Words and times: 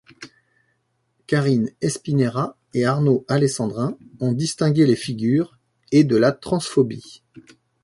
Karine 1.27 1.69
Espineira 1.79 2.57
et 2.73 2.85
Arnaud 2.85 3.23
Alessandrin 3.27 3.99
ont 4.19 4.33
distingué 4.33 4.87
les 4.87 4.95
figures 4.95 5.59
et 5.91 6.03
de 6.03 6.17
la 6.17 6.31
transphobie. 6.31 7.21